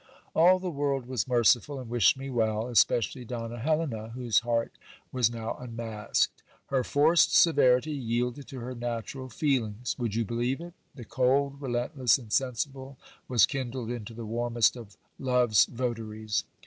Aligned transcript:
All 0.33 0.57
the 0.57 0.71
world 0.71 1.05
was 1.05 1.27
merciful, 1.27 1.79
and 1.79 1.87
wished 1.87 2.17
me 2.17 2.31
well, 2.31 2.67
especially 2.69 3.23
Donna 3.23 3.59
Helena, 3.59 4.09
whose 4.09 4.39
heart 4.39 4.71
was 5.11 5.29
now 5.29 5.55
unmasked. 5.59 6.41
Her 6.71 6.83
forced 6.83 7.35
severity 7.35 7.91
yielded 7.91 8.47
to 8.47 8.61
her 8.61 8.73
natural 8.73 9.29
feelings. 9.29 9.95
Would 9.99 10.15
you 10.15 10.25
believe 10.25 10.59
it? 10.59 10.73
The 10.95 11.05
cold, 11.05 11.61
relendess, 11.61 12.17
insensible, 12.17 12.97
was 13.27 13.45
kindled 13.45 13.91
into 13.91 14.15
the 14.15 14.25
warmest 14.25 14.75
of 14.75 14.97
love's 15.19 15.65
votaries. 15.65 16.45